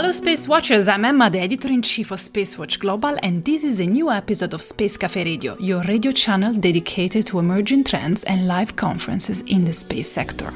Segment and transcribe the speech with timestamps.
[0.00, 0.86] Hello, Space Watchers.
[0.86, 4.54] I'm Emma, the editor in chief of Spacewatch Global, and this is a new episode
[4.54, 9.64] of Space Cafe Radio, your radio channel dedicated to emerging trends and live conferences in
[9.64, 10.52] the space sector.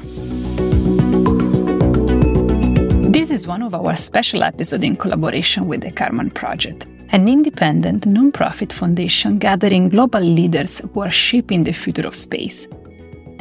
[3.11, 8.05] This is one of our special episodes in collaboration with the Kármán Project, an independent
[8.05, 12.65] non-profit foundation gathering global leaders who are shaping the future of space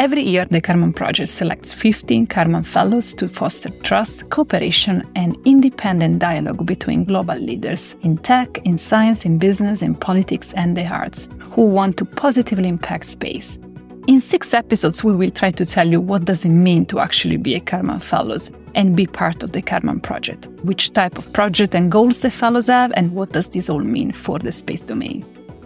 [0.02, 6.18] Every year, the Kármán Project selects 15 Kármán Fellows to foster trust, cooperation, and independent
[6.18, 11.28] dialogue between global leaders in tech, in science, in business, in politics, and the arts
[11.52, 13.60] who want to positively impact space.
[14.08, 17.36] In six episodes, we will try to tell you what does it mean to actually
[17.36, 21.76] be a Kármán Fellows and be part of the Kármán Project, which type of project
[21.76, 25.24] and goals the fellows have, and what does this all mean for the space domain.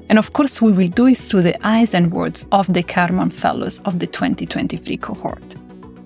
[0.08, 3.32] And of course, we will do it through the eyes and words of the Kármán
[3.32, 5.56] Fellows of the 2023 cohort.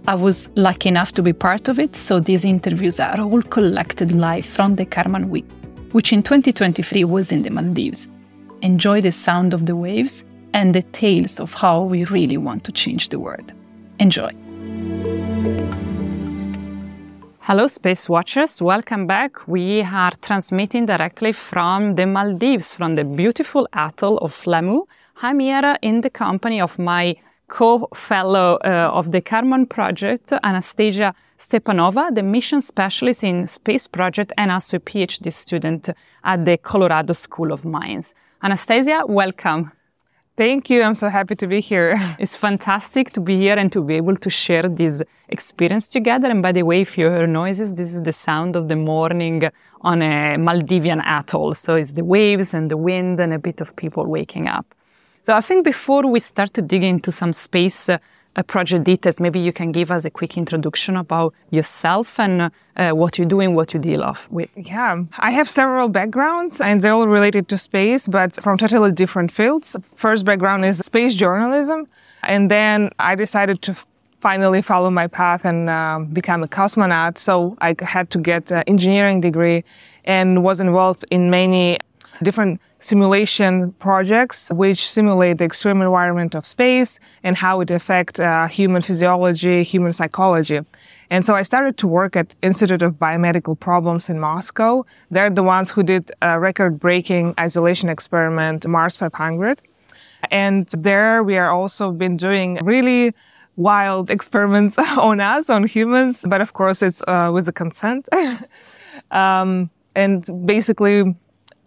[0.09, 4.13] I was lucky enough to be part of it, so these interviews are all collected
[4.13, 5.47] live from the Kármán Week,
[5.93, 8.09] which in 2023 was in the Maldives.
[8.63, 12.73] Enjoy the sound of the waves and the tales of how we really want to
[12.73, 13.53] change the world.
[13.99, 14.31] Enjoy!
[17.51, 18.63] Hello, Space Watchers.
[18.63, 19.49] Welcome back.
[19.49, 24.87] We are transmitting directly from the Maldives, from the beautiful atoll of Flamu.
[25.21, 27.17] I'm here in the company of my
[27.49, 34.53] co-fellow uh, of the Kármán project, Anastasia Stepanova, the mission specialist in space project and
[34.53, 35.89] also a PhD student
[36.23, 38.15] at the Colorado School of Mines.
[38.45, 39.73] Anastasia, welcome.
[40.41, 40.83] Thank you.
[40.83, 42.01] I'm so happy to be here.
[42.19, 46.31] It's fantastic to be here and to be able to share this experience together.
[46.31, 49.43] And by the way, if you hear noises, this is the sound of the morning
[49.83, 51.53] on a Maldivian atoll.
[51.53, 54.65] So it's the waves and the wind and a bit of people waking up.
[55.25, 57.91] So I think before we start to dig into some space
[58.47, 63.19] project details, maybe you can give us a quick introduction about yourself and uh, what
[63.19, 64.49] you do and what you deal off with.
[64.57, 69.33] Yeah, I have several backgrounds and they're all related to space, but from totally different
[69.33, 69.77] fields.
[69.97, 71.87] First background is space journalism.
[72.23, 73.77] And then I decided to
[74.21, 77.19] finally follow my path and uh, become a cosmonaut.
[77.19, 79.65] So I had to get an engineering degree
[80.05, 81.79] and was involved in many
[82.23, 88.47] different simulation projects which simulate the extreme environment of space and how it affects uh,
[88.47, 90.61] human physiology, human psychology.
[91.11, 94.85] And so I started to work at Institute of Biomedical Problems in Moscow.
[95.11, 99.61] They're the ones who did a record-breaking isolation experiment, Mars 500.
[100.31, 103.13] And there we are also been doing really
[103.57, 108.09] wild experiments on us, on humans, but of course it's uh, with the consent.
[109.11, 111.17] um, and basically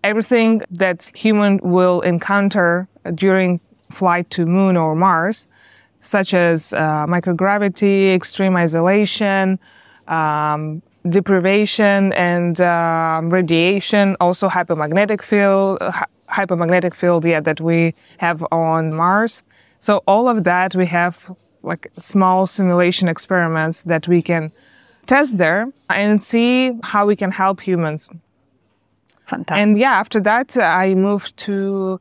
[0.04, 3.60] everything that human will encounter during
[3.92, 5.48] flight to moon or Mars,
[6.02, 9.58] such as uh, microgravity, extreme isolation,
[10.08, 15.92] um, deprivation, and uh, radiation, also hypermagnetic field, uh,
[16.30, 19.44] hypermagnetic field, yeah, that we have on Mars.
[19.80, 21.30] So all of that we have
[21.62, 24.52] like small simulation experiments that we can
[25.06, 28.10] test there and see how we can help humans
[29.26, 29.62] Fantastic.
[29.62, 32.00] And yeah, after that, I moved to,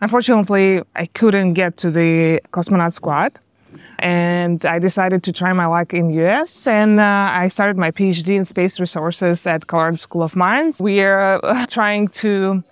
[0.00, 3.38] unfortunately, I couldn't get to the cosmonaut squad.
[4.00, 8.36] And I decided to try my luck in US and uh, I started my PhD
[8.36, 10.80] in space resources at Colorado School of Mines.
[10.80, 12.62] We are uh, trying to,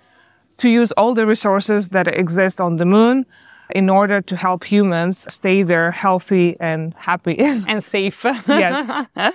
[0.57, 3.25] to use all the resources that exist on the moon
[3.71, 7.37] in order to help humans stay there healthy and happy.
[7.39, 8.23] and safe.
[8.47, 9.07] yes.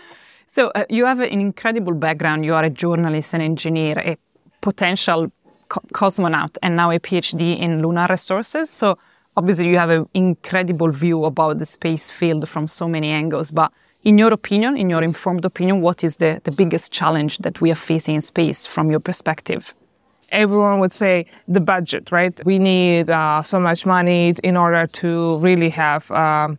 [0.52, 2.44] So uh, you have an incredible background.
[2.44, 4.18] You are a journalist, an engineer, a
[4.62, 5.30] potential
[5.68, 8.70] co- cosmonaut and now a PhD in lunar resources.
[8.70, 8.96] So
[9.36, 13.50] obviously you have an incredible view about the space field from so many angles.
[13.50, 13.70] But
[14.04, 17.70] in your opinion, in your informed opinion, what is the, the biggest challenge that we
[17.70, 19.74] are facing in space from your perspective?
[20.30, 22.34] Everyone would say the budget, right?
[22.46, 26.58] We need uh, so much money in order to really have um,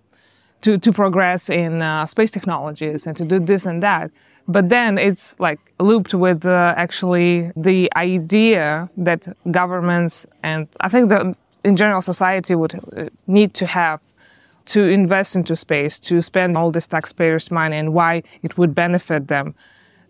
[0.62, 4.12] to to progress in uh, space technologies and to do this and that.
[4.48, 11.10] But then it's like looped with uh, actually the idea that governments and I think
[11.10, 14.02] that in general society would uh, need to have
[14.66, 19.28] to invest into space, to spend all this taxpayers' money and why it would benefit
[19.28, 19.56] them,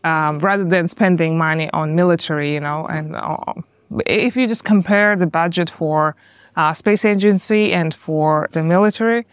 [0.03, 2.85] um, rather than spending money on military, you know.
[2.85, 3.37] And uh,
[4.05, 6.15] if you just compare the budget for
[6.55, 9.25] uh, space agency and for the military,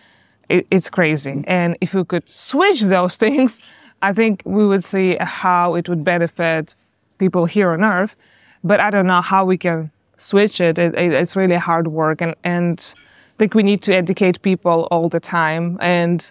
[0.48, 1.44] it, it's crazy.
[1.46, 3.58] And if you could switch those things,
[4.02, 6.74] I think we would see how it would benefit
[7.18, 8.16] people here on Earth,
[8.64, 10.78] but I don't know how we can switch it.
[10.78, 14.88] it, it it's really hard work, and and I think we need to educate people
[14.90, 15.78] all the time.
[15.80, 16.30] And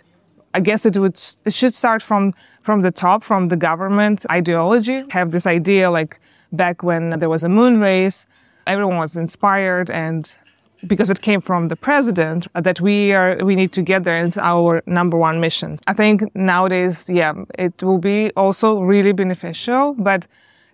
[0.54, 2.34] I guess it would, it should start from,
[2.64, 5.04] from the top, from the government ideology.
[5.12, 6.20] Have this idea like
[6.52, 8.26] back when there was a moon race,
[8.66, 10.36] everyone was inspired and
[10.88, 14.22] because it came from the president that we are we need to get there.
[14.24, 15.78] It's our number one mission.
[15.88, 20.28] I think nowadays yeah it will be also really beneficial but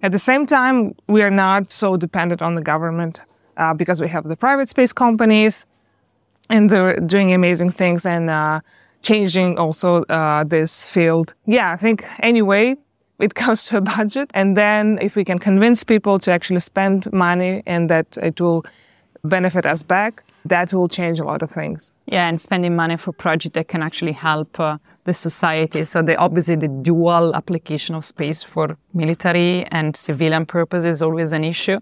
[0.03, 3.21] at the same time we are not so dependent on the government
[3.57, 5.65] uh, because we have the private space companies
[6.49, 8.59] and they're doing amazing things and uh,
[9.01, 11.33] changing also uh, this field.
[11.45, 12.75] Yeah i think anyway
[13.19, 17.11] it comes to a budget and then if we can convince people to actually spend
[17.13, 18.65] money and that it will
[19.25, 21.91] benefit us back, that will change a lot of things.
[22.05, 25.83] Yeah, and spending money for projects that can actually help uh, the society.
[25.85, 31.31] So the, obviously the dual application of space for military and civilian purposes is always
[31.31, 31.79] an issue.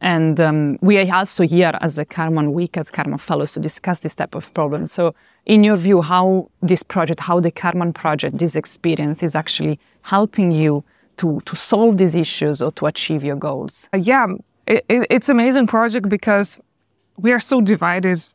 [0.00, 4.00] And um, we are also here as a Kármán Week, as Kármán Fellows, to discuss
[4.00, 4.86] this type of problem.
[4.86, 5.14] So,
[5.46, 10.52] in your view, how this project, how the Kármán project, this experience is actually helping
[10.52, 10.84] you
[11.18, 13.88] to, to solve these issues or to achieve your goals?
[13.94, 14.26] Uh, yeah,
[14.66, 16.60] it, it, it's amazing project because
[17.16, 18.26] we are so divided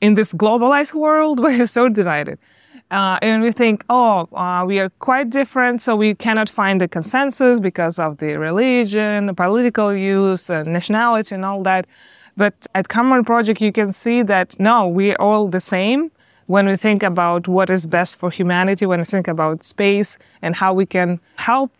[0.00, 1.40] in this globalized world.
[1.44, 2.38] We are so divided.
[2.90, 6.88] Uh, and we think, oh, uh, we are quite different, so we cannot find a
[6.88, 11.86] consensus because of the religion, the political use, uh, nationality, and all that.
[12.36, 16.10] But at Kármán Project, you can see that no, we're all the same
[16.46, 20.54] when we think about what is best for humanity, when we think about space and
[20.54, 21.70] how we can help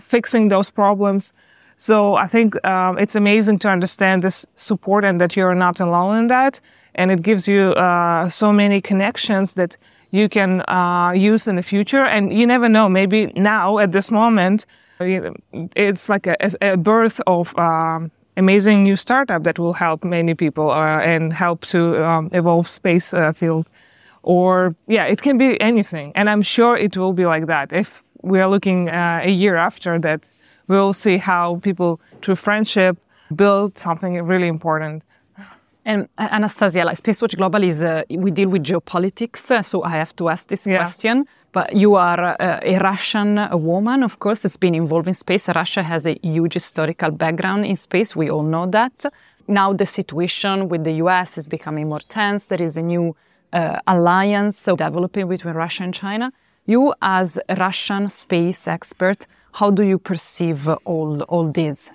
[0.00, 1.32] fixing those problems.
[1.76, 6.16] So I think um, it's amazing to understand this support and that you're not alone
[6.18, 6.60] in that.
[6.94, 9.76] And it gives you uh, so many connections that
[10.10, 12.04] you can uh, use in the future.
[12.04, 14.66] And you never know, maybe now at this moment,
[15.00, 20.70] it's like a, a birth of um, amazing new startup that will help many people
[20.70, 23.66] uh, and help to um, evolve space uh, field.
[24.22, 26.12] Or yeah, it can be anything.
[26.14, 27.72] And I'm sure it will be like that.
[27.72, 30.24] If we are looking uh, a year after that,
[30.68, 32.96] we'll see how people, through friendship,
[33.34, 35.02] build something really important.
[35.84, 39.90] And uh, Anastasia, like Spacewatch Global is, uh, we deal with geopolitics, uh, so I
[39.90, 40.78] have to ask this yeah.
[40.78, 41.26] question.
[41.52, 45.48] But you are uh, a Russian woman, of course, that's been involved in space.
[45.48, 48.16] Russia has a huge historical background in space.
[48.16, 49.04] We all know that.
[49.46, 52.46] Now the situation with the US is becoming more tense.
[52.46, 53.14] There is a new
[53.52, 56.32] uh, alliance developing between Russia and China.
[56.66, 61.88] You, as a Russian space expert, how do you perceive all, all this?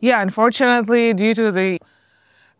[0.00, 1.78] Yeah, unfortunately, due to the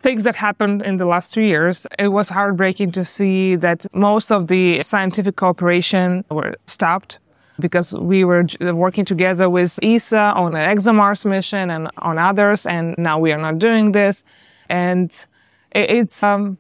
[0.03, 4.31] things that happened in the last three years, it was heartbreaking to see that most
[4.31, 7.19] of the scientific cooperation were stopped
[7.59, 12.95] because we were working together with ESA on an ExoMars mission and on others, and
[12.99, 14.25] now we are not doing this.
[14.69, 15.27] And
[15.73, 16.57] it's, um,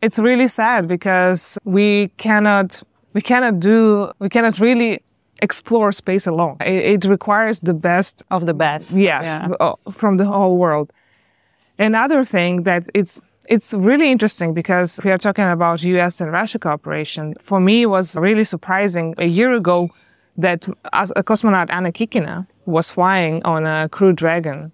[0.00, 2.82] it's really sad because we cannot,
[3.12, 5.02] we cannot do, we cannot really
[5.42, 6.56] explore space alone.
[6.60, 8.92] It, it requires the best of the best.
[8.92, 9.48] Yes, yeah.
[9.60, 10.92] Uh, from the whole world.
[11.78, 16.20] Another thing that it's it's really interesting because we are talking about U.S.
[16.20, 17.34] and Russia cooperation.
[17.42, 19.90] For me, it was really surprising a year ago
[20.36, 24.70] that a cosmonaut Anna Kikina was flying on a Crew Dragon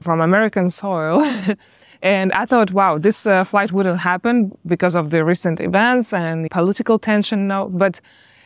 [0.00, 1.24] from American soil.
[2.02, 6.50] and I thought, wow, this uh, flight wouldn't happen because of the recent events and
[6.50, 7.46] political tension.
[7.46, 8.00] No, but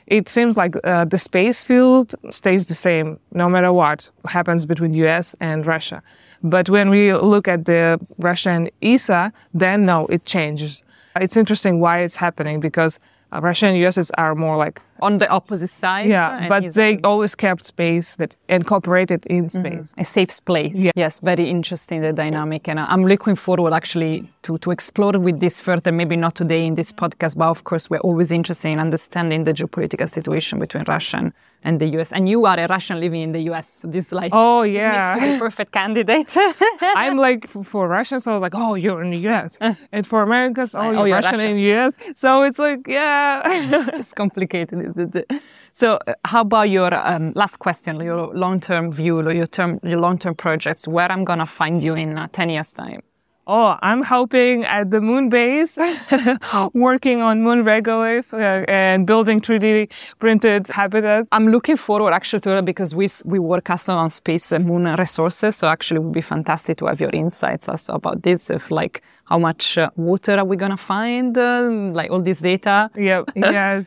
[0.07, 4.93] it seems like uh, the space field stays the same no matter what happens between
[4.95, 6.03] US and Russia.
[6.43, 10.83] But when we look at the Russia and ESA, then no, it changes.
[11.17, 13.01] It's interesting why it's happening because
[13.33, 16.09] Russia and US are more like on the opposite side.
[16.09, 19.61] Yeah, but they always kept space that incorporated in mm-hmm.
[19.61, 19.89] space.
[19.91, 20.01] Mm-hmm.
[20.01, 20.77] A safe space.
[20.77, 20.93] Yeah.
[20.97, 25.41] Yes, very interesting the dynamic, and uh, I'm looking forward actually to to explore with
[25.41, 25.93] this further.
[25.93, 29.53] Maybe not today in this podcast, but of course we're always interested in understanding the
[29.53, 31.33] geopolitical situation between Russia and
[31.65, 32.13] and the US.
[32.13, 33.69] And you are a Russian living in the US.
[33.69, 36.37] So this like oh yeah, makes you a perfect candidate.
[36.81, 39.59] I'm like for Russians, so like oh you're in the US,
[39.93, 41.93] and for Americans, oh, oh you're, you're Russian, Russian, in the US.
[42.15, 43.43] So it's like yeah,
[43.99, 45.31] it's complicated, is it?
[45.73, 50.37] So uh, how about your um, last question, your long-term view, your term, your long-term
[50.37, 50.87] projects?
[50.87, 53.03] Where I'm gonna find you in uh, ten years' time?
[53.47, 55.79] Oh, I'm helping at the moon base,
[56.73, 61.29] working on moon regolith uh, and building 3D printed habitats.
[61.31, 64.85] I'm looking forward actually to it because we, we work also on space and moon
[64.97, 65.57] resources.
[65.57, 69.03] So actually it would be fantastic to have your insights also about this, if like
[69.25, 72.91] how much uh, water are we going to find, uh, like all this data.
[72.97, 73.85] Yeah, yes.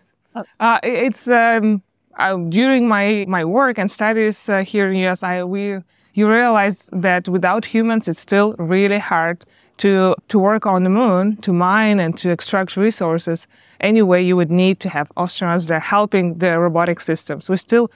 [0.60, 1.82] Uh, it's, um,
[2.20, 5.80] uh, during my, my work and studies uh, here in US, I, we,
[6.18, 9.46] you realize that without humans, it's still really hard
[9.78, 13.48] to, to work on the moon, to mine and to extract resources,
[13.82, 17.50] anyway, you would need to have astronauts there helping the robotic systems.
[17.50, 17.92] We're still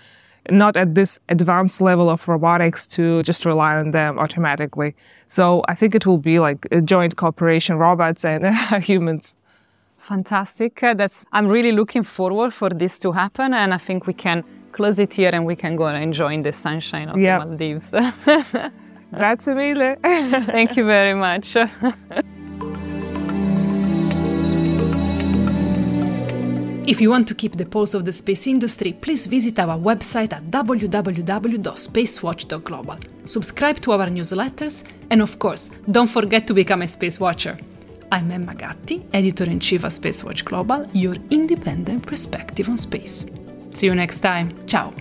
[0.52, 4.96] not at this advanced level of robotics to just rely on them automatically.
[5.26, 8.46] So I think it will be like a joint cooperation, robots and
[8.84, 9.36] humans.
[9.98, 10.80] Fantastic.
[10.82, 13.54] That's, I'm really looking forward for this to happen.
[13.54, 16.52] And I think we can close it here and we can go and enjoy the
[16.52, 17.42] sunshine of yep.
[17.42, 17.92] the Maldives.
[19.14, 19.98] Grazie mille.
[20.02, 21.58] Thank you very much.
[26.88, 30.34] If you want to keep the pulse of the space industry, please visit our website
[30.34, 32.98] at www.spacewatch.global.
[33.26, 37.58] Subscribe to our newsletters, and of course, don't forget to become a space watcher.
[38.12, 43.26] I'm Emma Gatti, editor in chief of Spacewatch Global, your independent perspective on space.
[43.74, 44.54] See you next time.
[44.68, 44.94] Ciao.